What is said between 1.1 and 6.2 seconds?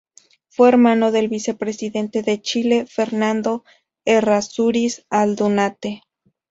del vicepresidente de Chile, Fernando Errázuriz Aldunate.